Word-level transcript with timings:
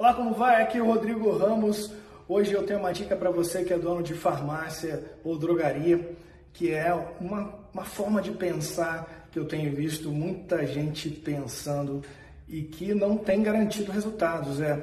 Olá, 0.00 0.14
como 0.14 0.32
vai? 0.32 0.62
Aqui 0.62 0.78
é 0.78 0.82
o 0.82 0.86
Rodrigo 0.86 1.30
Ramos. 1.36 1.92
Hoje 2.26 2.54
eu 2.54 2.62
tenho 2.62 2.78
uma 2.78 2.90
dica 2.90 3.14
para 3.14 3.30
você 3.30 3.62
que 3.62 3.74
é 3.74 3.78
dono 3.78 4.02
de 4.02 4.14
farmácia 4.14 5.04
ou 5.22 5.36
drogaria, 5.36 6.16
que 6.54 6.72
é 6.72 6.90
uma, 7.20 7.52
uma 7.70 7.84
forma 7.84 8.22
de 8.22 8.30
pensar 8.30 9.28
que 9.30 9.38
eu 9.38 9.44
tenho 9.44 9.70
visto 9.76 10.08
muita 10.08 10.66
gente 10.66 11.10
pensando 11.10 12.02
e 12.48 12.62
que 12.62 12.94
não 12.94 13.18
tem 13.18 13.42
garantido 13.42 13.92
resultados. 13.92 14.58
É 14.62 14.82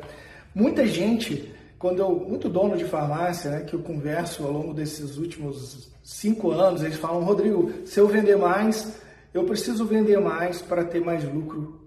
muita 0.54 0.86
gente, 0.86 1.52
quando 1.80 1.98
eu, 1.98 2.12
muito 2.12 2.48
dono 2.48 2.78
de 2.78 2.86
farmácia, 2.86 3.50
né, 3.50 3.62
que 3.62 3.74
eu 3.74 3.80
converso 3.80 4.46
ao 4.46 4.52
longo 4.52 4.72
desses 4.72 5.18
últimos 5.18 5.90
cinco 6.04 6.52
anos, 6.52 6.84
eles 6.84 6.98
falam, 6.98 7.24
Rodrigo, 7.24 7.74
se 7.88 8.00
eu 8.00 8.08
vender 8.08 8.38
mais, 8.38 9.02
eu 9.34 9.46
preciso 9.46 9.84
vender 9.84 10.20
mais 10.20 10.62
para 10.62 10.84
ter 10.84 11.00
mais 11.00 11.24
lucro 11.24 11.87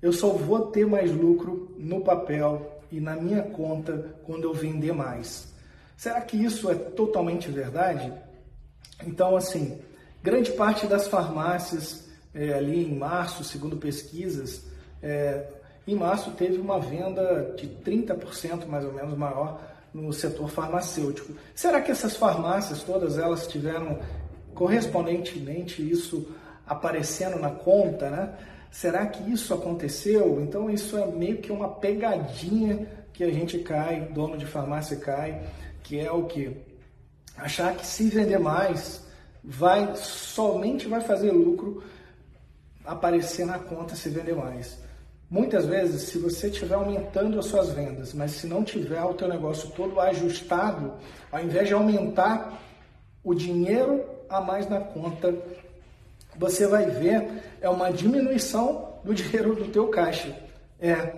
eu 0.00 0.12
só 0.12 0.30
vou 0.30 0.66
ter 0.66 0.86
mais 0.86 1.10
lucro 1.10 1.74
no 1.78 2.00
papel 2.00 2.80
e 2.90 3.00
na 3.00 3.16
minha 3.16 3.42
conta 3.42 4.16
quando 4.24 4.44
eu 4.44 4.54
vender 4.54 4.92
mais. 4.92 5.52
Será 5.96 6.20
que 6.20 6.36
isso 6.36 6.70
é 6.70 6.74
totalmente 6.74 7.50
verdade? 7.50 8.12
Então, 9.04 9.36
assim, 9.36 9.80
grande 10.22 10.52
parte 10.52 10.86
das 10.86 11.08
farmácias 11.08 12.08
é, 12.34 12.54
ali 12.54 12.84
em 12.84 12.96
março, 12.96 13.42
segundo 13.42 13.76
pesquisas, 13.76 14.64
é, 15.02 15.46
em 15.86 15.94
março 15.94 16.30
teve 16.32 16.58
uma 16.58 16.78
venda 16.78 17.54
de 17.56 17.66
30% 17.66 18.66
mais 18.66 18.84
ou 18.84 18.92
menos 18.92 19.16
maior 19.16 19.60
no 19.92 20.12
setor 20.12 20.48
farmacêutico. 20.48 21.32
Será 21.54 21.80
que 21.80 21.90
essas 21.90 22.16
farmácias, 22.16 22.82
todas 22.82 23.18
elas 23.18 23.46
tiveram 23.46 23.98
correspondentemente 24.54 25.88
isso 25.88 26.28
aparecendo 26.66 27.38
na 27.38 27.50
conta, 27.50 28.10
né? 28.10 28.34
Será 28.80 29.08
que 29.08 29.28
isso 29.32 29.52
aconteceu? 29.52 30.40
Então 30.40 30.70
isso 30.70 30.96
é 30.96 31.04
meio 31.04 31.38
que 31.38 31.50
uma 31.50 31.68
pegadinha 31.68 32.86
que 33.12 33.24
a 33.24 33.30
gente 33.32 33.58
cai, 33.58 34.02
dono 34.12 34.38
de 34.38 34.46
farmácia 34.46 34.96
cai, 34.96 35.42
que 35.82 35.98
é 35.98 36.12
o 36.12 36.26
que? 36.26 36.56
Achar 37.36 37.74
que 37.74 37.84
se 37.84 38.08
vender 38.08 38.38
mais, 38.38 39.04
vai 39.42 39.96
somente 39.96 40.86
vai 40.86 41.00
fazer 41.00 41.32
lucro 41.32 41.82
aparecer 42.84 43.44
na 43.44 43.58
conta 43.58 43.96
se 43.96 44.10
vender 44.10 44.36
mais. 44.36 44.78
Muitas 45.28 45.66
vezes, 45.66 46.02
se 46.02 46.16
você 46.16 46.46
estiver 46.46 46.76
aumentando 46.76 47.36
as 47.36 47.46
suas 47.46 47.70
vendas, 47.70 48.14
mas 48.14 48.30
se 48.30 48.46
não 48.46 48.62
tiver 48.62 49.02
o 49.02 49.14
teu 49.14 49.26
negócio 49.26 49.70
todo 49.70 49.98
ajustado, 49.98 50.92
ao 51.32 51.42
invés 51.42 51.66
de 51.66 51.74
aumentar 51.74 52.62
o 53.24 53.34
dinheiro 53.34 54.04
a 54.30 54.40
mais 54.40 54.68
na 54.68 54.78
conta, 54.78 55.34
você 56.38 56.66
vai 56.66 56.86
ver 56.86 57.42
é 57.60 57.68
uma 57.68 57.90
diminuição 57.90 59.00
do 59.04 59.14
dinheiro 59.14 59.54
do 59.54 59.66
teu 59.68 59.88
caixa. 59.88 60.34
É. 60.80 61.16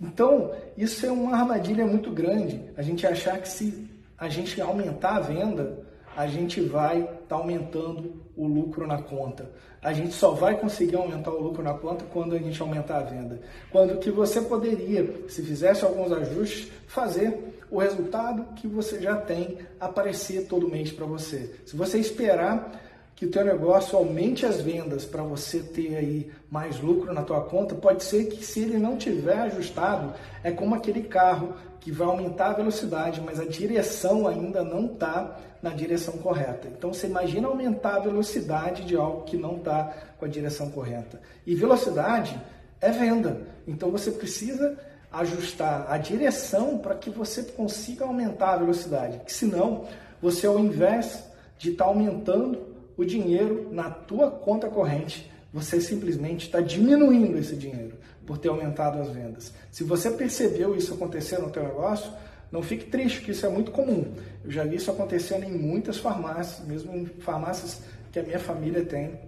Então, 0.00 0.52
isso 0.76 1.04
é 1.04 1.10
uma 1.10 1.36
armadilha 1.36 1.86
muito 1.86 2.10
grande. 2.10 2.62
A 2.76 2.82
gente 2.82 3.06
achar 3.06 3.38
que 3.38 3.48
se 3.48 3.88
a 4.16 4.28
gente 4.28 4.60
aumentar 4.60 5.16
a 5.16 5.20
venda, 5.20 5.78
a 6.16 6.26
gente 6.26 6.60
vai 6.60 7.00
estar 7.00 7.16
tá 7.28 7.36
aumentando 7.36 8.22
o 8.36 8.46
lucro 8.46 8.86
na 8.86 9.00
conta. 9.00 9.50
A 9.82 9.92
gente 9.92 10.12
só 10.12 10.32
vai 10.32 10.58
conseguir 10.58 10.96
aumentar 10.96 11.30
o 11.30 11.40
lucro 11.40 11.62
na 11.62 11.72
conta 11.72 12.04
quando 12.12 12.34
a 12.34 12.38
gente 12.38 12.60
aumentar 12.60 12.98
a 12.98 13.02
venda. 13.02 13.40
Quando 13.70 13.98
que 13.98 14.10
você 14.10 14.40
poderia, 14.42 15.26
se 15.28 15.42
fizesse 15.42 15.84
alguns 15.84 16.12
ajustes, 16.12 16.70
fazer 16.86 17.62
o 17.70 17.78
resultado 17.78 18.54
que 18.56 18.66
você 18.66 19.00
já 19.00 19.16
tem 19.16 19.58
aparecer 19.78 20.46
todo 20.46 20.68
mês 20.68 20.92
para 20.92 21.06
você. 21.06 21.54
Se 21.64 21.76
você 21.76 21.98
esperar 21.98 22.89
que 23.14 23.26
o 23.26 23.30
teu 23.30 23.44
negócio 23.44 23.98
aumente 23.98 24.46
as 24.46 24.60
vendas 24.60 25.04
para 25.04 25.22
você 25.22 25.60
ter 25.60 25.96
aí 25.96 26.30
mais 26.50 26.80
lucro 26.80 27.12
na 27.12 27.22
tua 27.22 27.42
conta, 27.42 27.74
pode 27.74 28.02
ser 28.02 28.26
que 28.26 28.44
se 28.44 28.60
ele 28.60 28.78
não 28.78 28.96
tiver 28.96 29.38
ajustado, 29.40 30.14
é 30.42 30.50
como 30.50 30.74
aquele 30.74 31.02
carro 31.02 31.54
que 31.80 31.90
vai 31.90 32.08
aumentar 32.08 32.50
a 32.50 32.54
velocidade, 32.54 33.20
mas 33.20 33.38
a 33.38 33.44
direção 33.44 34.26
ainda 34.26 34.62
não 34.62 34.86
está 34.86 35.38
na 35.62 35.70
direção 35.70 36.14
correta. 36.18 36.68
Então 36.68 36.92
você 36.92 37.06
imagina 37.06 37.48
aumentar 37.48 37.96
a 37.96 38.00
velocidade 38.00 38.84
de 38.84 38.96
algo 38.96 39.24
que 39.24 39.36
não 39.36 39.56
está 39.56 39.92
com 40.18 40.24
a 40.24 40.28
direção 40.28 40.70
correta. 40.70 41.20
E 41.46 41.54
velocidade 41.54 42.40
é 42.80 42.90
venda. 42.90 43.42
Então 43.66 43.90
você 43.90 44.10
precisa 44.10 44.78
ajustar 45.12 45.86
a 45.90 45.98
direção 45.98 46.78
para 46.78 46.94
que 46.94 47.10
você 47.10 47.42
consiga 47.42 48.04
aumentar 48.04 48.54
a 48.54 48.58
velocidade. 48.58 49.20
Que 49.24 49.32
senão, 49.32 49.86
você 50.22 50.46
ao 50.46 50.58
invés 50.58 51.24
de 51.58 51.72
estar 51.72 51.84
tá 51.84 51.90
aumentando 51.90 52.69
o 53.00 53.04
dinheiro 53.06 53.68
na 53.72 53.88
tua 53.88 54.30
conta 54.30 54.68
corrente, 54.68 55.30
você 55.50 55.80
simplesmente 55.80 56.46
está 56.46 56.60
diminuindo 56.60 57.38
esse 57.38 57.56
dinheiro 57.56 57.94
por 58.26 58.36
ter 58.36 58.50
aumentado 58.50 59.00
as 59.00 59.08
vendas. 59.08 59.54
Se 59.72 59.82
você 59.82 60.10
percebeu 60.10 60.76
isso 60.76 60.92
acontecer 60.92 61.38
no 61.38 61.50
teu 61.50 61.62
negócio, 61.62 62.12
não 62.52 62.62
fique 62.62 62.90
triste, 62.90 63.22
que 63.22 63.30
isso 63.30 63.46
é 63.46 63.48
muito 63.48 63.70
comum. 63.70 64.12
Eu 64.44 64.50
já 64.50 64.64
vi 64.64 64.76
isso 64.76 64.90
acontecendo 64.90 65.44
em 65.44 65.56
muitas 65.56 65.96
farmácias, 65.96 66.66
mesmo 66.66 66.94
em 66.94 67.06
farmácias 67.06 67.80
que 68.12 68.18
a 68.18 68.22
minha 68.22 68.38
família 68.38 68.84
tem. 68.84 69.18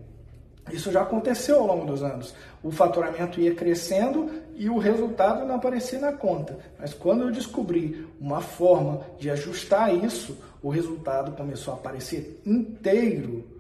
Isso 0.71 0.93
já 0.93 1.01
aconteceu 1.01 1.59
ao 1.59 1.67
longo 1.67 1.87
dos 1.87 2.03
anos. 2.03 2.35
O 2.63 2.71
faturamento 2.71 3.41
ia 3.41 3.55
crescendo 3.55 4.31
e 4.55 4.69
o 4.69 4.77
resultado 4.77 5.47
não 5.47 5.55
aparecia 5.55 5.99
na 5.99 6.13
conta. 6.13 6.59
Mas 6.79 6.93
quando 6.93 7.23
eu 7.23 7.33
descobri 7.33 8.07
uma 8.21 8.43
forma 8.43 9.01
de 9.19 9.31
ajustar 9.31 9.95
isso, 10.05 10.37
o 10.63 10.69
resultado 10.69 11.33
começou 11.33 11.73
a 11.73 11.77
aparecer 11.79 12.41
inteiro 12.45 13.52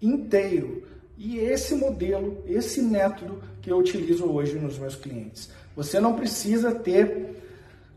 inteiro. 0.00 0.82
E 1.16 1.38
esse 1.38 1.74
modelo, 1.74 2.42
esse 2.46 2.82
método 2.82 3.42
que 3.62 3.70
eu 3.70 3.78
utilizo 3.78 4.26
hoje 4.26 4.58
nos 4.58 4.78
meus 4.78 4.94
clientes. 4.94 5.50
Você 5.74 5.98
não 5.98 6.14
precisa 6.14 6.72
ter 6.72 7.42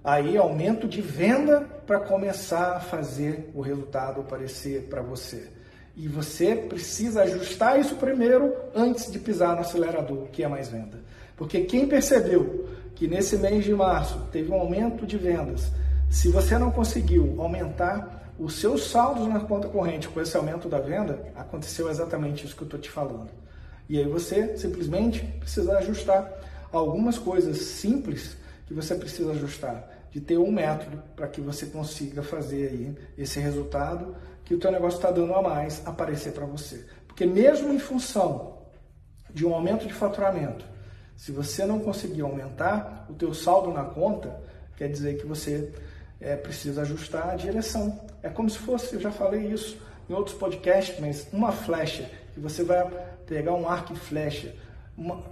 aí 0.03 0.37
aumento 0.37 0.87
de 0.87 1.01
venda 1.01 1.61
para 1.85 1.99
começar 1.99 2.77
a 2.77 2.79
fazer 2.79 3.49
o 3.53 3.61
resultado 3.61 4.21
aparecer 4.21 4.83
para 4.83 5.01
você. 5.01 5.47
E 5.95 6.07
você 6.07 6.55
precisa 6.55 7.23
ajustar 7.23 7.79
isso 7.79 7.95
primeiro 7.95 8.53
antes 8.73 9.11
de 9.11 9.19
pisar 9.19 9.55
no 9.55 9.61
acelerador, 9.61 10.27
que 10.31 10.43
é 10.43 10.47
mais 10.47 10.69
venda. 10.69 10.99
Porque 11.35 11.61
quem 11.61 11.87
percebeu 11.87 12.67
que 12.95 13.07
nesse 13.07 13.37
mês 13.37 13.65
de 13.65 13.73
março 13.73 14.27
teve 14.31 14.51
um 14.51 14.55
aumento 14.55 15.05
de 15.05 15.17
vendas, 15.17 15.71
se 16.09 16.29
você 16.29 16.57
não 16.57 16.71
conseguiu 16.71 17.35
aumentar 17.37 18.18
os 18.39 18.55
seus 18.55 18.89
saldos 18.89 19.27
na 19.27 19.41
conta 19.41 19.67
corrente 19.67 20.07
com 20.07 20.21
esse 20.21 20.35
aumento 20.37 20.69
da 20.69 20.79
venda, 20.79 21.27
aconteceu 21.35 21.89
exatamente 21.89 22.45
isso 22.45 22.55
que 22.55 22.61
eu 22.61 22.67
estou 22.67 22.79
te 22.79 22.89
falando. 22.89 23.29
E 23.89 23.97
aí 23.97 24.05
você 24.05 24.55
simplesmente 24.57 25.21
precisa 25.39 25.77
ajustar 25.79 26.31
algumas 26.71 27.17
coisas 27.17 27.57
simples 27.57 28.37
que 28.65 28.73
você 28.73 28.95
precisa 28.95 29.31
ajustar, 29.31 30.07
de 30.09 30.21
ter 30.21 30.37
um 30.37 30.51
método 30.51 31.03
para 31.15 31.27
que 31.27 31.41
você 31.41 31.65
consiga 31.65 32.23
fazer 32.23 32.69
aí 32.69 32.97
esse 33.17 33.39
resultado 33.39 34.15
que 34.45 34.55
o 34.55 34.59
teu 34.59 34.71
negócio 34.71 34.97
está 34.97 35.11
dando 35.11 35.33
a 35.33 35.41
mais 35.41 35.85
aparecer 35.85 36.31
para 36.31 36.45
você. 36.45 36.85
Porque 37.07 37.25
mesmo 37.25 37.73
em 37.73 37.79
função 37.79 38.59
de 39.31 39.45
um 39.45 39.53
aumento 39.53 39.85
de 39.85 39.93
faturamento, 39.93 40.65
se 41.15 41.33
você 41.33 41.65
não 41.65 41.79
conseguir 41.79 42.21
aumentar 42.21 43.05
o 43.09 43.13
teu 43.13 43.33
saldo 43.33 43.73
na 43.73 43.83
conta, 43.83 44.39
quer 44.77 44.87
dizer 44.87 45.17
que 45.17 45.25
você 45.25 45.73
é, 46.19 46.35
precisa 46.35 46.81
ajustar 46.81 47.29
a 47.29 47.35
direção. 47.35 47.99
É 48.21 48.29
como 48.29 48.49
se 48.49 48.57
fosse, 48.59 48.95
eu 48.95 49.01
já 49.01 49.11
falei 49.11 49.47
isso 49.47 49.77
em 50.09 50.13
outros 50.13 50.35
podcasts, 50.35 50.99
mas 50.99 51.27
uma 51.31 51.51
flecha, 51.51 52.09
que 52.33 52.39
você 52.39 52.63
vai 52.63 52.89
pegar 53.25 53.53
um 53.53 53.67
arco 53.67 53.93
e 53.93 53.95
flecha, 53.95 54.53
uma, 54.97 55.23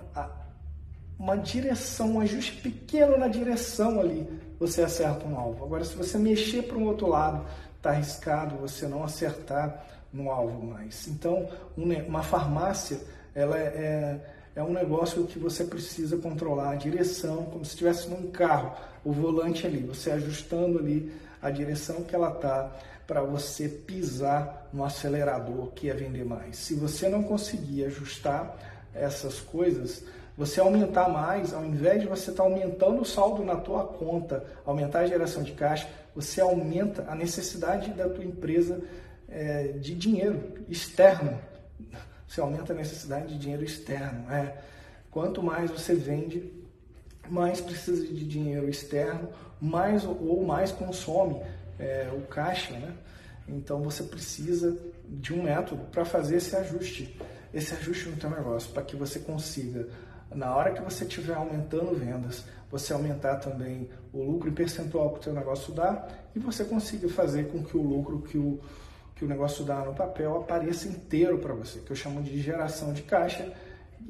uma 1.18 1.36
direção, 1.36 2.14
um 2.14 2.20
ajuste 2.22 2.54
pequeno 2.62 3.18
na 3.18 3.28
direção 3.28 4.00
ali, 4.00 4.28
você 4.60 4.84
acerta 4.84 5.26
um 5.26 5.38
alvo. 5.38 5.66
Agora, 5.66 5.84
se 5.84 5.96
você 5.96 6.18
mexer 6.18 6.64
para 6.64 6.78
um 6.78 6.86
outro 6.86 7.08
lado, 7.08 7.46
está 7.76 7.90
arriscado 7.90 8.56
você 8.58 8.88
não 8.88 9.04
acertar 9.04 9.84
no 10.12 10.32
alvo 10.32 10.66
mais. 10.66 11.08
Então, 11.08 11.50
uma 11.76 12.24
farmácia, 12.24 13.00
ela 13.36 13.58
é, 13.58 14.20
é 14.56 14.64
um 14.64 14.74
negócio 14.74 15.26
que 15.26 15.38
você 15.38 15.64
precisa 15.64 16.18
controlar 16.18 16.72
a 16.72 16.76
direção, 16.76 17.46
como 17.46 17.64
se 17.64 17.72
estivesse 17.72 18.10
num 18.10 18.32
carro, 18.32 18.74
o 19.08 19.12
volante 19.12 19.66
ali, 19.66 19.80
você 19.80 20.12
ajustando 20.12 20.80
ali 20.80 21.12
a 21.42 21.50
direção 21.50 22.04
que 22.04 22.16
ela 22.16 22.32
tá 22.32 22.72
para 23.06 23.22
você 23.22 23.70
pisar 23.70 24.70
no 24.74 24.84
acelerador 24.84 25.68
que 25.68 25.90
é 25.90 25.94
vender 25.94 26.26
mais. 26.26 26.58
Se 26.58 26.76
você 26.76 27.08
não 27.08 27.24
conseguir 27.24 27.86
ajustar 27.86 28.58
essas 28.94 29.40
coisas, 29.40 30.04
você 30.36 30.60
aumentar 30.60 31.08
mais, 31.08 31.54
ao 31.54 31.64
invés 31.64 32.02
de 32.02 32.08
você 32.08 32.32
estar 32.32 32.44
tá 32.44 32.50
aumentando 32.50 33.02
o 33.02 33.06
saldo 33.06 33.44
na 33.44 33.56
tua 33.56 33.86
conta, 33.86 34.44
aumentar 34.66 35.00
a 35.00 35.08
geração 35.08 35.42
de 35.42 35.54
caixa, 35.54 35.88
você 36.14 36.42
aumenta 36.42 37.06
a 37.08 37.16
necessidade 37.16 37.92
da 37.92 38.10
tua 38.10 38.26
empresa 38.26 38.82
é, 39.30 39.68
de 39.80 39.96
dinheiro 39.96 40.66
externo 40.68 41.40
você 42.28 42.42
aumenta 42.42 42.74
a 42.74 42.76
necessidade 42.76 43.30
de 43.30 43.40
dinheiro 43.40 43.64
externo. 43.64 44.30
É. 44.32 44.54
Quanto 45.10 45.42
mais 45.42 45.72
você 45.72 45.96
vende, 45.96 46.52
mais 47.30 47.62
precisa 47.62 48.06
de 48.06 48.26
dinheiro 48.26 48.70
externo, 48.70 49.30
mais 49.60 50.06
ou 50.06 50.46
mais 50.46 50.72
consome 50.72 51.42
é, 51.80 52.10
o 52.14 52.22
caixa, 52.22 52.74
né? 52.74 52.94
Então 53.48 53.82
você 53.82 54.04
precisa 54.04 54.78
de 55.08 55.34
um 55.34 55.44
método 55.44 55.86
para 55.86 56.04
fazer 56.04 56.38
esse 56.38 56.56
ajuste, 56.56 57.18
esse 57.54 57.74
ajuste 57.74 58.10
no 58.10 58.18
teu 58.18 58.30
negócio, 58.30 58.72
para 58.72 58.84
que 58.84 58.96
você 58.96 59.20
consiga 59.20 59.88
na 60.34 60.54
hora 60.54 60.74
que 60.74 60.82
você 60.82 61.06
estiver 61.06 61.36
aumentando 61.36 61.96
vendas, 61.96 62.44
você 62.70 62.92
aumentar 62.92 63.38
também 63.38 63.90
o 64.12 64.22
lucro 64.22 64.50
em 64.50 64.54
percentual 64.54 65.14
que 65.14 65.20
o 65.22 65.24
seu 65.24 65.34
negócio 65.34 65.74
dá 65.74 66.08
e 66.36 66.40
você 66.40 66.66
consiga 66.66 67.08
fazer 67.08 67.48
com 67.48 67.64
que 67.64 67.78
o 67.78 67.82
lucro 67.82 68.22
que 68.22 68.38
o, 68.38 68.60
que 69.16 69.24
o 69.24 69.28
negócio 69.28 69.64
dá 69.64 69.86
no 69.86 69.94
papel 69.94 70.38
apareça 70.38 70.88
inteiro 70.88 71.40
para 71.40 71.54
você, 71.54 71.80
que 71.80 71.92
eu 71.92 71.96
chamo 71.96 72.22
de 72.22 72.42
geração 72.42 72.92
de 72.92 73.04
caixa. 73.04 73.54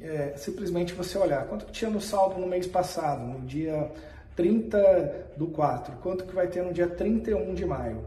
É, 0.00 0.34
simplesmente 0.36 0.92
você 0.92 1.18
olhar 1.18 1.46
quanto 1.46 1.66
que 1.66 1.72
tinha 1.72 1.90
no 1.90 2.00
saldo 2.00 2.40
no 2.40 2.46
mês 2.46 2.66
passado, 2.66 3.24
no 3.24 3.40
dia 3.46 3.90
30 4.36 5.32
do 5.36 5.48
4, 5.48 5.96
quanto 5.96 6.24
que 6.24 6.34
vai 6.34 6.46
ter 6.46 6.62
no 6.62 6.72
dia 6.72 6.86
31 6.86 7.54
de 7.54 7.64
maio. 7.64 8.04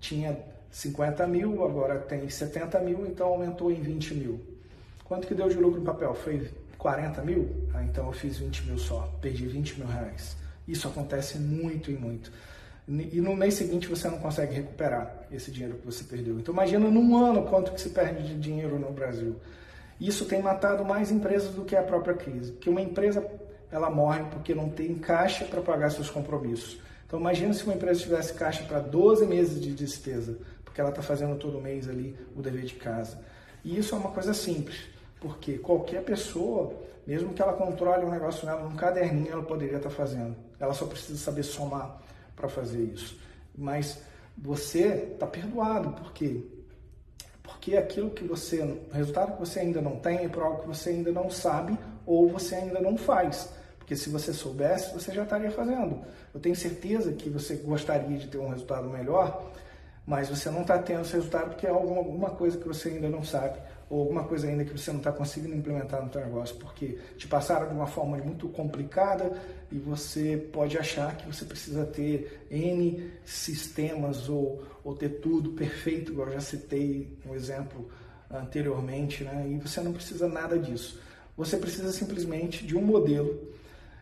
Tinha 0.00 0.38
50 0.70 1.26
mil, 1.26 1.64
agora 1.64 1.98
tem 1.98 2.28
70 2.28 2.80
mil, 2.80 3.06
então 3.06 3.28
aumentou 3.28 3.70
em 3.70 3.80
20 3.80 4.14
mil. 4.14 4.40
Quanto 5.04 5.26
que 5.26 5.34
deu 5.34 5.48
de 5.48 5.56
lucro 5.56 5.80
no 5.80 5.86
papel? 5.86 6.14
Foi 6.14 6.50
40 6.78 7.22
mil? 7.22 7.68
Ah, 7.74 7.82
então 7.82 8.06
eu 8.06 8.12
fiz 8.12 8.38
20 8.38 8.66
mil 8.66 8.78
só, 8.78 9.12
perdi 9.20 9.46
20 9.46 9.78
mil 9.78 9.86
reais. 9.86 10.36
Isso 10.66 10.88
acontece 10.88 11.38
muito 11.38 11.90
e 11.90 11.94
muito. 11.94 12.32
E 12.88 13.20
no 13.20 13.34
mês 13.34 13.54
seguinte 13.54 13.88
você 13.88 14.08
não 14.08 14.18
consegue 14.18 14.54
recuperar 14.54 15.26
esse 15.30 15.50
dinheiro 15.50 15.76
que 15.76 15.86
você 15.86 16.04
perdeu. 16.04 16.38
Então 16.38 16.54
imagina 16.54 16.88
num 16.88 17.16
ano 17.16 17.42
quanto 17.44 17.72
que 17.72 17.80
se 17.80 17.90
perde 17.90 18.22
de 18.22 18.38
dinheiro 18.38 18.78
no 18.78 18.92
Brasil. 18.92 19.36
Isso 20.00 20.26
tem 20.26 20.42
matado 20.42 20.84
mais 20.84 21.10
empresas 21.10 21.54
do 21.54 21.64
que 21.64 21.74
a 21.74 21.82
própria 21.82 22.14
crise. 22.14 22.52
Porque 22.52 22.68
uma 22.68 22.80
empresa 22.80 23.26
ela 23.70 23.90
morre 23.90 24.24
porque 24.30 24.54
não 24.54 24.68
tem 24.68 24.94
caixa 24.94 25.44
para 25.44 25.60
pagar 25.60 25.90
seus 25.90 26.10
compromissos. 26.10 26.80
Então 27.06 27.18
imagina 27.20 27.54
se 27.54 27.64
uma 27.64 27.74
empresa 27.74 28.00
tivesse 28.00 28.34
caixa 28.34 28.64
para 28.64 28.80
12 28.80 29.26
meses 29.26 29.60
de 29.60 29.72
despesa, 29.72 30.38
porque 30.64 30.80
ela 30.80 30.90
está 30.90 31.02
fazendo 31.02 31.36
todo 31.36 31.60
mês 31.60 31.88
ali 31.88 32.16
o 32.34 32.42
dever 32.42 32.64
de 32.64 32.74
casa. 32.74 33.18
E 33.64 33.78
isso 33.78 33.94
é 33.94 33.98
uma 33.98 34.10
coisa 34.10 34.34
simples. 34.34 34.78
Porque 35.20 35.58
qualquer 35.58 36.02
pessoa, 36.02 36.74
mesmo 37.06 37.32
que 37.32 37.40
ela 37.40 37.52
controle 37.52 38.04
um 38.04 38.10
negócio 38.10 38.46
nela 38.46 38.62
num 38.62 38.76
caderninho, 38.76 39.32
ela 39.32 39.42
poderia 39.42 39.76
estar 39.76 39.90
fazendo. 39.90 40.36
Ela 40.58 40.74
só 40.74 40.86
precisa 40.86 41.18
saber 41.18 41.42
somar 41.42 42.00
para 42.34 42.48
fazer 42.48 42.82
isso. 42.82 43.18
Mas 43.56 44.02
você 44.36 45.10
está 45.12 45.26
perdoado, 45.26 45.90
por 45.90 46.12
Porque 47.66 47.78
aquilo 47.78 48.10
que 48.10 48.22
você, 48.22 48.60
o 48.60 48.94
resultado 48.94 49.32
que 49.32 49.40
você 49.40 49.58
ainda 49.58 49.82
não 49.82 49.96
tem 49.96 50.18
é 50.18 50.28
por 50.28 50.40
algo 50.40 50.60
que 50.60 50.68
você 50.68 50.90
ainda 50.90 51.10
não 51.10 51.28
sabe 51.28 51.76
ou 52.06 52.28
você 52.28 52.54
ainda 52.54 52.78
não 52.78 52.96
faz. 52.96 53.52
Porque 53.76 53.96
se 53.96 54.08
você 54.08 54.32
soubesse, 54.32 54.94
você 54.94 55.12
já 55.12 55.24
estaria 55.24 55.50
fazendo. 55.50 56.00
Eu 56.32 56.38
tenho 56.38 56.54
certeza 56.54 57.12
que 57.14 57.28
você 57.28 57.56
gostaria 57.56 58.18
de 58.18 58.28
ter 58.28 58.38
um 58.38 58.50
resultado 58.50 58.88
melhor, 58.88 59.50
mas 60.06 60.28
você 60.28 60.48
não 60.48 60.60
está 60.62 60.78
tendo 60.78 61.00
esse 61.00 61.14
resultado 61.14 61.48
porque 61.48 61.66
é 61.66 61.70
alguma, 61.70 61.96
alguma 61.96 62.30
coisa 62.30 62.56
que 62.56 62.68
você 62.68 62.90
ainda 62.90 63.08
não 63.08 63.24
sabe 63.24 63.58
ou 63.88 64.00
alguma 64.00 64.24
coisa 64.24 64.48
ainda 64.48 64.64
que 64.64 64.76
você 64.76 64.90
não 64.90 64.98
está 64.98 65.12
conseguindo 65.12 65.54
implementar 65.54 66.04
no 66.04 66.12
seu 66.12 66.20
negócio, 66.20 66.56
porque 66.56 66.98
te 67.16 67.28
passaram 67.28 67.68
de 67.68 67.74
uma 67.74 67.86
forma 67.86 68.16
muito 68.18 68.48
complicada 68.48 69.40
e 69.70 69.78
você 69.78 70.36
pode 70.52 70.76
achar 70.76 71.16
que 71.16 71.26
você 71.26 71.44
precisa 71.44 71.84
ter 71.84 72.46
N 72.50 73.10
sistemas 73.24 74.28
ou, 74.28 74.62
ou 74.82 74.94
ter 74.94 75.20
tudo 75.20 75.50
perfeito, 75.50 76.12
igual 76.12 76.28
eu 76.28 76.34
já 76.34 76.40
citei 76.40 77.16
um 77.24 77.34
exemplo 77.34 77.88
anteriormente, 78.30 79.22
né? 79.22 79.46
e 79.48 79.58
você 79.58 79.80
não 79.80 79.92
precisa 79.92 80.28
nada 80.28 80.58
disso. 80.58 81.00
Você 81.36 81.56
precisa 81.56 81.92
simplesmente 81.92 82.66
de 82.66 82.76
um 82.76 82.82
modelo. 82.82 83.38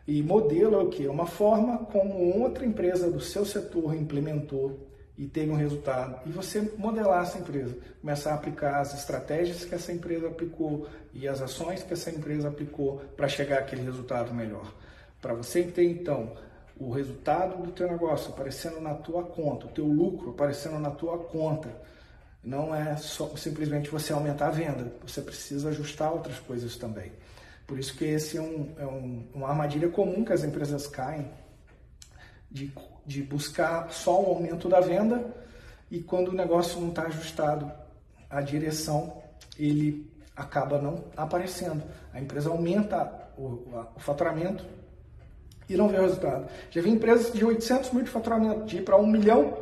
E 0.06 0.22
modelo 0.22 0.76
é 0.76 0.78
o 0.78 0.88
que? 0.88 1.04
É 1.04 1.10
uma 1.10 1.26
forma 1.26 1.78
como 1.78 2.40
outra 2.40 2.64
empresa 2.64 3.10
do 3.10 3.20
seu 3.20 3.44
setor 3.44 3.94
implementou 3.94 4.78
e 5.16 5.26
teve 5.26 5.50
um 5.50 5.56
resultado. 5.56 6.20
E 6.26 6.32
você 6.32 6.60
modelar 6.76 7.22
essa 7.22 7.38
empresa, 7.38 7.76
começar 8.00 8.32
a 8.32 8.34
aplicar 8.34 8.80
as 8.80 8.94
estratégias 8.94 9.64
que 9.64 9.74
essa 9.74 9.92
empresa 9.92 10.26
aplicou 10.26 10.88
e 11.12 11.28
as 11.28 11.40
ações 11.40 11.82
que 11.82 11.92
essa 11.92 12.10
empresa 12.10 12.48
aplicou 12.48 12.98
para 13.16 13.28
chegar 13.28 13.60
àquele 13.60 13.82
resultado 13.82 14.34
melhor. 14.34 14.72
Para 15.22 15.34
você 15.34 15.62
ter 15.62 15.84
então 15.84 16.32
o 16.76 16.90
resultado 16.90 17.62
do 17.62 17.70
teu 17.70 17.88
negócio 17.88 18.30
aparecendo 18.30 18.80
na 18.80 18.94
tua 18.94 19.22
conta, 19.22 19.66
o 19.66 19.70
teu 19.70 19.86
lucro 19.86 20.30
aparecendo 20.30 20.78
na 20.78 20.90
tua 20.90 21.18
conta, 21.18 21.70
não 22.42 22.74
é 22.74 22.96
só, 22.96 23.34
simplesmente 23.36 23.88
você 23.88 24.12
aumentar 24.12 24.48
a 24.48 24.50
venda, 24.50 24.92
você 25.06 25.22
precisa 25.22 25.70
ajustar 25.70 26.12
outras 26.12 26.38
coisas 26.40 26.76
também. 26.76 27.12
Por 27.66 27.78
isso 27.78 27.96
que 27.96 28.04
esse 28.04 28.36
é, 28.36 28.42
um, 28.42 28.74
é 28.76 28.84
um, 28.84 29.26
uma 29.32 29.48
armadilha 29.48 29.88
comum 29.88 30.24
que 30.24 30.32
as 30.32 30.44
empresas 30.44 30.86
caem 30.86 31.30
de 32.54 32.72
de 33.06 33.22
buscar 33.22 33.90
só 33.90 34.20
o 34.20 34.26
aumento 34.26 34.68
da 34.68 34.80
venda 34.80 35.24
e 35.90 36.00
quando 36.00 36.28
o 36.28 36.32
negócio 36.32 36.80
não 36.80 36.88
está 36.88 37.02
ajustado 37.02 37.70
à 38.30 38.40
direção, 38.40 39.22
ele 39.58 40.10
acaba 40.34 40.80
não 40.80 41.04
aparecendo. 41.16 41.82
A 42.12 42.20
empresa 42.20 42.50
aumenta 42.50 43.12
o, 43.36 43.86
o 43.94 44.00
faturamento 44.00 44.64
e 45.68 45.76
não 45.76 45.88
vê 45.88 45.98
o 45.98 46.02
resultado. 46.02 46.48
Já 46.70 46.80
vi 46.80 46.90
empresas 46.90 47.32
de 47.32 47.44
800 47.44 47.92
mil 47.92 48.02
de 48.02 48.10
faturamento, 48.10 48.64
de 48.64 48.78
ir 48.78 48.82
para 48.82 48.96
um 48.96 49.06
milhão, 49.06 49.58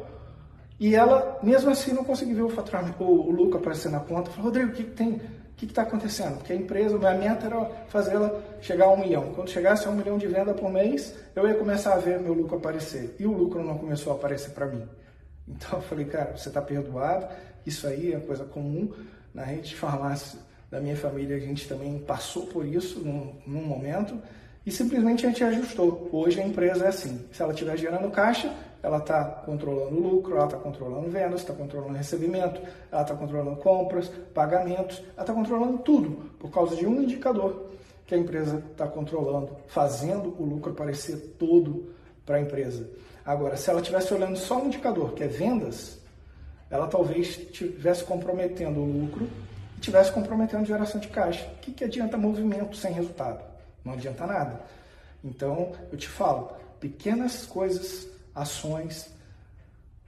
e 0.80 0.94
ela, 0.96 1.38
mesmo 1.42 1.70
assim, 1.70 1.92
não 1.92 2.02
conseguiu 2.02 2.34
ver 2.34 2.42
o 2.42 2.48
faturamento, 2.48 3.02
o, 3.02 3.28
o 3.28 3.30
lucro 3.30 3.58
aparecer 3.58 3.90
na 3.90 4.00
conta. 4.00 4.30
Falou, 4.30 4.46
Rodrigo, 4.46 4.70
o 4.70 4.74
que, 4.74 4.84
que 4.84 4.90
tem? 4.90 5.20
Que 5.62 5.70
está 5.70 5.82
acontecendo? 5.82 6.38
Porque 6.38 6.52
a 6.52 6.56
empresa, 6.56 6.98
minha 6.98 7.14
meta 7.14 7.46
era 7.46 7.64
fazê-la 7.86 8.36
chegar 8.60 8.86
a 8.86 8.90
um 8.90 8.96
milhão. 8.96 9.32
Quando 9.32 9.48
chegasse 9.48 9.86
a 9.86 9.90
um 9.90 9.94
milhão 9.94 10.18
de 10.18 10.26
venda 10.26 10.52
por 10.52 10.68
mês, 10.68 11.14
eu 11.36 11.46
ia 11.46 11.54
começar 11.54 11.94
a 11.94 11.98
ver 11.98 12.18
meu 12.18 12.34
lucro 12.34 12.56
aparecer. 12.56 13.14
E 13.16 13.24
o 13.24 13.30
lucro 13.30 13.62
não 13.62 13.78
começou 13.78 14.12
a 14.12 14.16
aparecer 14.16 14.50
para 14.50 14.66
mim. 14.66 14.82
Então 15.46 15.78
eu 15.78 15.82
falei, 15.82 16.04
cara, 16.04 16.36
você 16.36 16.48
está 16.48 16.60
perdoado. 16.60 17.28
Isso 17.64 17.86
aí 17.86 18.12
é 18.12 18.18
coisa 18.18 18.44
comum. 18.44 18.92
Na 19.32 19.44
rede 19.44 19.68
de 19.68 19.76
farmácia 19.76 20.38
da 20.68 20.80
minha 20.80 20.96
família, 20.96 21.36
a 21.36 21.40
gente 21.40 21.68
também 21.68 21.96
passou 22.00 22.46
por 22.46 22.66
isso 22.66 22.98
num, 22.98 23.34
num 23.46 23.62
momento 23.64 24.20
e 24.66 24.70
simplesmente 24.72 25.24
a 25.24 25.28
gente 25.28 25.44
ajustou. 25.44 26.08
Hoje 26.12 26.40
a 26.40 26.44
empresa 26.44 26.86
é 26.86 26.88
assim: 26.88 27.24
se 27.30 27.40
ela 27.40 27.52
estiver 27.52 27.76
gerando 27.76 28.10
caixa, 28.10 28.52
ela 28.82 28.98
está 28.98 29.24
controlando 29.24 29.94
lucro, 29.94 30.34
ela 30.34 30.46
está 30.46 30.56
controlando 30.58 31.08
vendas, 31.08 31.40
está 31.40 31.52
controlando 31.52 31.94
recebimento, 31.94 32.60
ela 32.90 33.02
está 33.02 33.14
controlando 33.14 33.56
compras, 33.56 34.08
pagamentos, 34.34 34.98
ela 35.14 35.22
está 35.22 35.32
controlando 35.32 35.78
tudo 35.78 36.30
por 36.38 36.50
causa 36.50 36.74
de 36.74 36.86
um 36.86 37.00
indicador 37.00 37.70
que 38.06 38.14
a 38.14 38.18
empresa 38.18 38.62
está 38.72 38.86
controlando, 38.88 39.50
fazendo 39.68 40.34
o 40.38 40.44
lucro 40.44 40.72
aparecer 40.72 41.36
todo 41.38 41.92
para 42.26 42.36
a 42.36 42.40
empresa. 42.40 42.88
Agora, 43.24 43.56
se 43.56 43.70
ela 43.70 43.80
estivesse 43.80 44.12
olhando 44.12 44.36
só 44.36 44.60
um 44.60 44.66
indicador, 44.66 45.12
que 45.12 45.22
é 45.22 45.28
vendas, 45.28 46.00
ela 46.68 46.88
talvez 46.88 47.38
estivesse 47.38 48.02
comprometendo 48.02 48.80
o 48.80 48.84
lucro 48.84 49.28
e 49.76 49.78
estivesse 49.78 50.10
comprometendo 50.10 50.62
a 50.62 50.66
geração 50.66 51.00
de 51.00 51.08
caixa. 51.08 51.46
O 51.54 51.60
que, 51.60 51.70
que 51.70 51.84
adianta 51.84 52.16
movimento 52.16 52.76
sem 52.76 52.92
resultado? 52.92 53.44
Não 53.84 53.92
adianta 53.92 54.26
nada. 54.26 54.60
Então, 55.22 55.72
eu 55.92 55.96
te 55.96 56.08
falo, 56.08 56.50
pequenas 56.80 57.46
coisas 57.46 58.08
ações, 58.34 59.12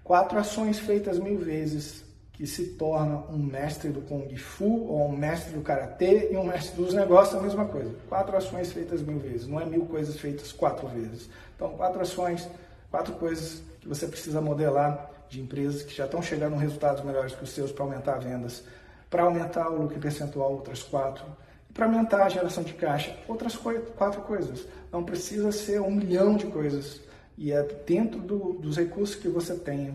quatro 0.02 0.38
ações 0.38 0.78
feitas 0.78 1.18
mil 1.18 1.38
vezes, 1.38 2.04
que 2.32 2.46
se 2.46 2.66
torna 2.70 3.18
um 3.30 3.38
mestre 3.38 3.90
do 3.90 4.00
Kung 4.00 4.36
Fu, 4.36 4.86
ou 4.88 5.08
um 5.08 5.16
mestre 5.16 5.52
do 5.52 5.60
Karatê 5.60 6.32
e 6.32 6.36
um 6.36 6.44
mestre 6.44 6.74
dos 6.74 6.92
negócios, 6.92 7.36
é 7.36 7.38
a 7.38 7.42
mesma 7.42 7.64
coisa. 7.66 7.94
Quatro 8.08 8.36
ações 8.36 8.72
feitas 8.72 9.02
mil 9.02 9.20
vezes, 9.20 9.46
não 9.46 9.60
é 9.60 9.64
mil 9.64 9.86
coisas 9.86 10.18
feitas 10.18 10.50
quatro 10.50 10.88
vezes. 10.88 11.30
Então, 11.54 11.70
quatro 11.76 12.00
ações, 12.00 12.48
quatro 12.90 13.14
coisas 13.14 13.62
que 13.80 13.88
você 13.88 14.08
precisa 14.08 14.40
modelar 14.40 15.10
de 15.28 15.40
empresas 15.40 15.82
que 15.82 15.94
já 15.94 16.06
estão 16.06 16.20
chegando 16.20 16.54
a 16.54 16.58
resultados 16.58 17.04
melhores 17.04 17.34
que 17.34 17.44
os 17.44 17.50
seus 17.50 17.70
para 17.70 17.84
aumentar 17.84 18.18
vendas, 18.18 18.64
para 19.08 19.22
aumentar 19.22 19.68
o 19.70 19.82
lucro 19.82 20.00
percentual, 20.00 20.52
outras 20.52 20.82
quatro, 20.82 21.24
para 21.72 21.86
aumentar 21.86 22.24
a 22.24 22.28
geração 22.28 22.64
de 22.64 22.72
caixa, 22.74 23.16
outras 23.28 23.56
quatro 23.56 24.22
coisas. 24.22 24.66
Não 24.92 25.04
precisa 25.04 25.52
ser 25.52 25.80
um 25.80 25.90
milhão 25.90 26.36
de 26.36 26.46
coisas 26.46 27.00
e 27.36 27.52
é 27.52 27.62
dentro 27.86 28.20
do, 28.20 28.54
dos 28.54 28.76
recursos 28.76 29.16
que 29.16 29.28
você 29.28 29.54
tenha. 29.54 29.94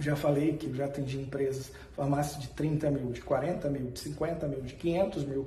Já 0.00 0.14
falei 0.14 0.56
que 0.56 0.72
já 0.74 0.84
atendi 0.84 1.18
empresas, 1.18 1.72
farmácias 1.94 2.40
de 2.40 2.48
30 2.48 2.90
mil, 2.90 3.10
de 3.10 3.20
40 3.20 3.68
mil, 3.68 3.90
de 3.90 3.98
50 3.98 4.46
mil, 4.46 4.60
de 4.60 4.74
500 4.74 5.24
mil. 5.24 5.46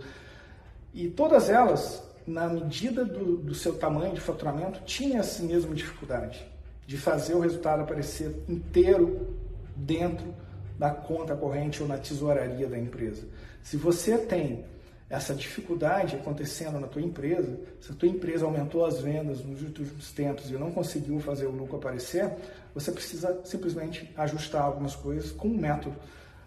E 0.94 1.08
todas 1.08 1.50
elas, 1.50 2.04
na 2.28 2.50
medida 2.50 3.06
do, 3.06 3.38
do 3.38 3.56
seu 3.56 3.76
tamanho 3.76 4.14
de 4.14 4.20
faturamento, 4.20 4.82
tinham 4.84 5.20
essa 5.20 5.42
mesma 5.44 5.74
dificuldade 5.74 6.46
de 6.86 6.98
fazer 6.98 7.34
o 7.36 7.40
resultado 7.40 7.82
aparecer 7.82 8.36
inteiro 8.50 9.36
dentro 9.76 10.36
da 10.78 10.92
conta 10.92 11.36
corrente 11.36 11.82
ou 11.82 11.88
na 11.88 11.98
tesouraria 11.98 12.68
da 12.68 12.78
empresa. 12.78 13.24
Se 13.64 13.78
você 13.78 14.18
tem 14.18 14.66
essa 15.12 15.36
dificuldade 15.36 16.16
acontecendo 16.16 16.80
na 16.80 16.88
tua 16.88 17.02
empresa, 17.02 17.60
se 17.82 17.92
a 17.92 17.96
tua 17.96 18.08
empresa 18.08 18.46
aumentou 18.46 18.86
as 18.86 19.02
vendas 19.02 19.44
nos 19.44 19.62
últimos 19.62 20.12
tempos 20.14 20.50
e 20.50 20.54
não 20.54 20.72
conseguiu 20.72 21.20
fazer 21.20 21.48
o 21.48 21.52
lucro 21.52 21.76
aparecer, 21.76 22.32
você 22.74 22.94
precisa 22.94 23.42
simplesmente 23.44 24.10
ajustar 24.16 24.62
algumas 24.62 24.96
coisas 24.96 25.30
com 25.32 25.50
um 25.50 25.58
método 25.58 25.98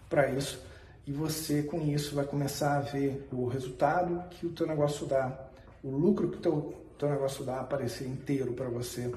para 0.09 0.31
isso 0.31 0.59
e 1.05 1.11
você 1.11 1.61
com 1.61 1.79
isso 1.81 2.15
vai 2.15 2.25
começar 2.25 2.77
a 2.77 2.81
ver 2.81 3.27
o 3.31 3.45
resultado 3.45 4.27
que 4.31 4.47
o 4.47 4.49
teu 4.49 4.65
negócio 4.65 5.05
dá, 5.05 5.47
o 5.83 5.91
lucro 5.91 6.29
que 6.29 6.37
o 6.37 6.41
teu, 6.41 6.73
teu 6.97 7.09
negócio 7.09 7.45
dá 7.45 7.59
aparecer 7.59 8.07
inteiro 8.07 8.53
para 8.53 8.67
você 8.67 9.11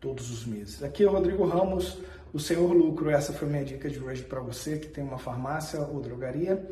todos 0.00 0.30
os 0.30 0.46
meses. 0.46 0.82
Aqui 0.82 1.04
é 1.04 1.06
o 1.06 1.12
Rodrigo 1.12 1.44
Ramos, 1.44 1.98
o 2.32 2.40
Senhor 2.40 2.72
Lucro. 2.72 3.10
Essa 3.10 3.34
foi 3.34 3.46
minha 3.48 3.64
dica 3.64 3.90
de 3.90 3.98
hoje 3.98 4.22
para 4.22 4.40
você 4.40 4.78
que 4.78 4.88
tem 4.88 5.04
uma 5.04 5.18
farmácia 5.18 5.80
ou 5.80 6.00
drogaria. 6.00 6.64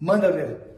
Manda 0.00 0.32
ver! 0.32 0.71